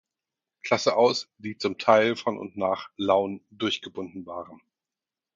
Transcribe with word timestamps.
Klasse 0.63 0.95
aus, 0.95 1.29
die 1.37 1.59
zum 1.59 1.77
Teil 1.77 2.15
von 2.15 2.39
und 2.39 2.57
nach 2.57 2.89
Laun 2.97 3.45
durchgebunden 3.51 4.25
waren. 4.25 4.59